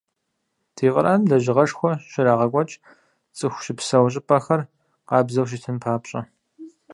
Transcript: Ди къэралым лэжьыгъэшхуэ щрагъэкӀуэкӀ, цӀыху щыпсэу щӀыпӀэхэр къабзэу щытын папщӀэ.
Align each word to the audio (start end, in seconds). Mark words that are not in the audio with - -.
Ди 0.75 0.87
къэралым 0.93 1.23
лэжьыгъэшхуэ 1.29 1.91
щрагъэкӀуэкӀ, 2.11 2.75
цӀыху 3.37 3.61
щыпсэу 3.63 4.11
щӀыпӀэхэр 4.13 4.61
къабзэу 5.07 5.47
щытын 5.49 5.77
папщӀэ. 5.83 6.21